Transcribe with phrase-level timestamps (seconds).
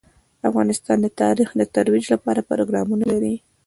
[0.49, 3.35] افغانستان د تاریخ د ترویج لپاره پروګرامونه لري.